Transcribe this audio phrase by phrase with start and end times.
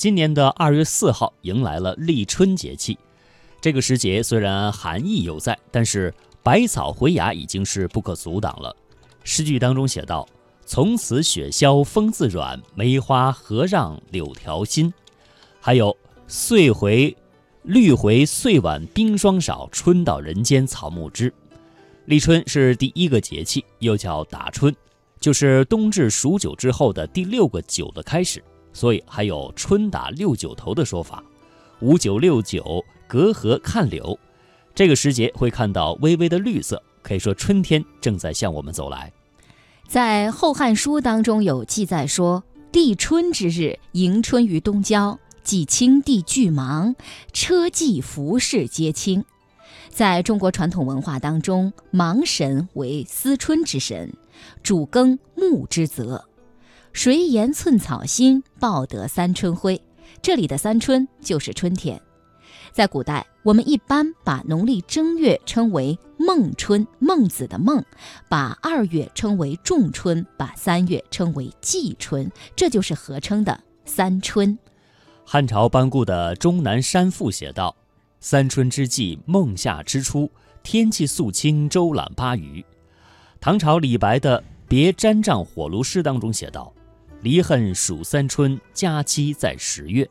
[0.00, 2.98] 今年的二月四号迎来了立春节气。
[3.60, 8.74] 这个时节虽然寒意犹在，但是百草回芽已经是不可阻挡了。
[9.24, 10.26] 诗句当中写道
[10.64, 14.90] ：“从此雪消风自软，梅花何让柳条新。”
[15.60, 15.94] 还有
[16.26, 17.14] “岁回
[17.64, 21.30] 绿回岁晚冰霜少，春到人间草木知。”
[22.08, 24.74] 立春是第一个节气，又叫打春，
[25.20, 28.42] 就是冬至数九之后的第六个九的开始，
[28.72, 31.22] 所以还有“春打六九头”的说法。
[31.80, 34.18] 五九六九，隔河看柳，
[34.74, 39.12] 这个时节会看到微微的绿色，可以说春天正在向我们走来。
[39.88, 46.94] 在《后汉书》当中有记载说：“立春之日，迎春于东郊，即青地俱芒，
[47.32, 49.24] 车骑服饰皆青。”
[49.90, 54.12] 在中国传统文化当中，芒神为思春之神，
[54.62, 56.26] 主耕牧之责。
[56.92, 59.80] 谁言寸草心，报得三春晖。
[60.20, 62.00] 这里的三春就是春天。
[62.72, 67.80] 在古代，我们一般把农历正月称为孟春，孟子的孟；
[68.28, 74.58] 把二月称为仲春，把三月称为季春，这就是合称的三春。
[75.24, 77.74] 汉朝班固的《终南山赋》写道
[78.20, 80.30] ：“三春之际，孟夏之初，
[80.62, 82.64] 天气肃清，周览八余。”
[83.40, 86.72] 唐朝李白的《别毡帐火炉诗》当中写道。
[87.22, 90.08] 离恨属三春，佳期在十月。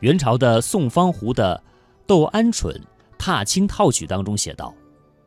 [0.00, 1.62] 元朝的宋方胡的
[2.06, 2.78] 《窦鹌鹑
[3.16, 4.74] 踏青套曲》当中写道：“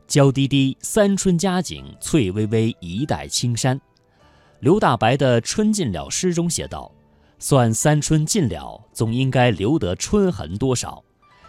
[0.06, 3.80] 娇滴滴，三春佳景，翠微微，一带青山。”
[4.60, 6.92] 刘大白的《春尽了》诗中写道
[7.40, 11.02] ：“算三春尽了，总应该留得春痕多少。”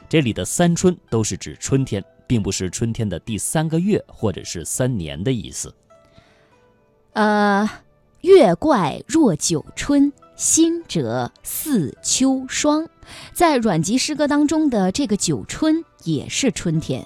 [0.09, 5.71] 这里的三春都是指春天，并不是春天的第三个月或者是三年的意思。
[7.13, 7.69] 呃。
[8.21, 12.87] 月怪若九春，新者似秋霜。
[13.33, 17.03] 在阮籍诗歌当中的这个九春也是春天。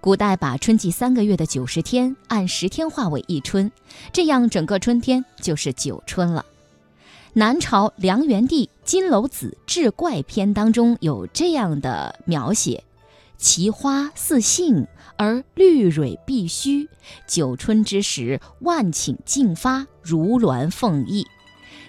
[0.00, 3.72] 古代把春季三个月的九十天按十天化为一春，
[4.12, 6.46] 这样整个春天就是九春了。
[7.32, 12.84] 南朝梁元帝《金楼子志怪篇》当中有这样的描写：
[13.42, 14.86] 其花似杏。
[15.18, 16.88] 而绿蕊碧须，
[17.28, 21.26] 九春之时，万顷竞发，如鸾凤翼。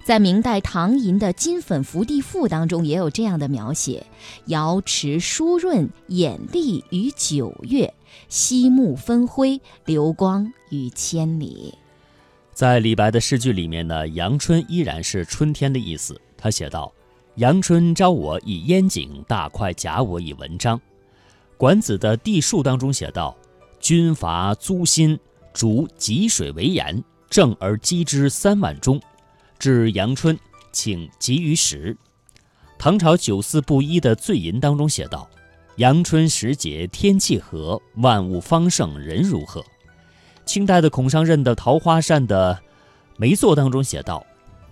[0.04, 4.06] 在明代唐寅的《金粉福地赋》当中，也有这样的描写：
[4.48, 7.88] 瑶池疏润，眼丽于九月；
[8.28, 11.74] 夕暮分辉，流光于千里。
[12.54, 16.20] 在李白的诗句里面呢，阳春依然是春天的意思。
[16.38, 16.94] 他写道
[17.36, 20.80] ：“阳春招我以烟景，大块假我以文章。”
[21.64, 23.34] 管子的地术当中写道
[23.80, 25.18] ：“军伐租辛，
[25.54, 29.02] 逐汲水为盐，正而积之三万钟。
[29.58, 30.38] 至阳春，
[30.74, 31.96] 请集于时。”
[32.78, 35.26] 唐朝九四布衣的醉吟当中写道
[35.80, 39.64] ：“阳春时节天气和，万物方盛人如何。”
[40.46, 42.62] 清代的孔尚任的《桃花扇》的
[43.16, 44.26] 梅作当中写道：“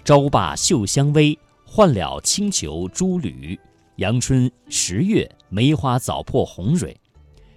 [0.03, 3.57] 朝罢绣香微，换了青裘朱履。”
[3.97, 6.95] 阳春十月，梅花早破红蕊。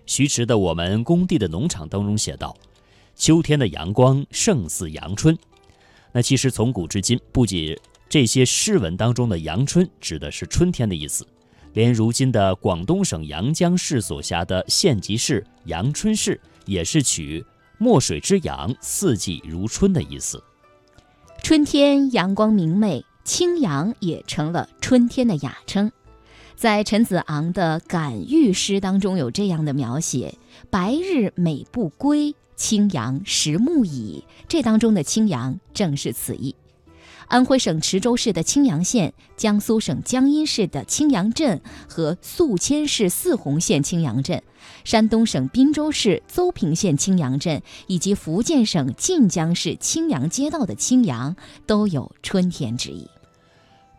[0.05, 2.55] 徐迟的《我们工地的农场》当中写道
[3.15, 5.39] ：“秋天的阳光胜似阳春。”
[6.13, 7.77] 那其实从古至今，不仅
[8.09, 11.25] 这些诗文当中的阳春指的是春天的意思，
[11.73, 17.45] 连如今的广东省阳江市所辖的县级市阳春市，也是取
[17.79, 20.43] 墨水之阳，四季如春的意思。
[21.43, 25.91] 春天阳光明媚，青阳也成了春天的雅称。
[26.57, 30.39] 在陈子昂的《感遇诗》当中有这样的描写
[30.71, 36.55] ：“白日美不归，青阳实暮矣。”这当中的“青阳”正是此意。
[37.27, 44.43] 安徽省池州市的青阳县、江苏省江阴市的青阳镇和宿迁市泗洪县青阳镇、
[44.85, 51.35] 山东省滨州市邹平县青阳镇以及福建省晋江市青阳街道的青阳，
[51.67, 53.09] 都有春天之意。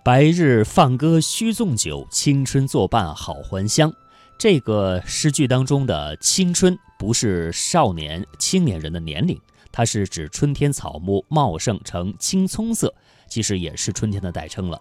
[0.05, 3.91] 白日放歌须纵酒，青春作伴好还乡。
[4.37, 9.41] 这个诗句当中的青春不是少年、青年人的年龄，
[9.71, 12.93] 它是指春天草木茂盛呈青葱色，
[13.27, 14.79] 其实也是春天的代称了。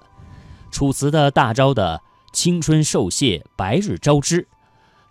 [0.71, 1.99] 楚辞的大招的
[2.35, 4.47] 青春受谢，白日招之，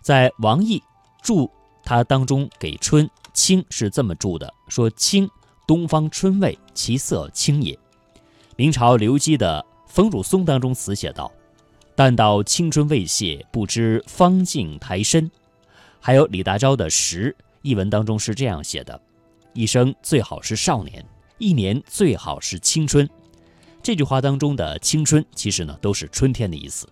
[0.00, 0.80] 在王逸
[1.24, 1.50] 注
[1.82, 5.28] 他当中给春青是这么注的，说青
[5.66, 7.76] 东方春味，其色青也。
[8.54, 9.66] 明朝刘基的。
[9.94, 11.30] 冯汝松当中词写道
[11.94, 15.30] ：“但道青春未谢，不知芳径台深。”
[16.02, 17.32] 还有李大钊的《时》
[17.62, 19.00] 一文当中是这样写的
[19.54, 21.06] ：“一生最好是少年，
[21.38, 23.08] 一年最好是青春。”
[23.84, 26.88] 这句话当中的青春，其实呢都是春天的意思。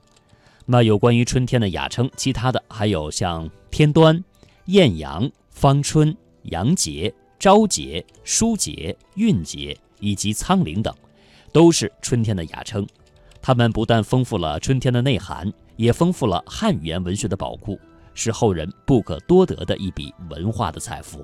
[0.64, 4.22] 那有关于春天的雅称，其他的还有像天端、
[4.66, 10.94] 艳阳、芳春、阳节、朝节、舒节、韵节以及苍灵等，
[11.52, 12.86] 都是春天的雅称。
[13.40, 17.78] 它们不但丰富了春天的内涵，也丰富了汉语言文学的宝库，
[18.14, 21.20] 是后人不可多得的一笔文化的财富。